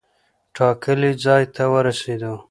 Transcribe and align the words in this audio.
ټاکلي 0.55 1.11
ځای 1.23 1.43
ته 1.55 1.63
ورسېدو. 1.73 2.33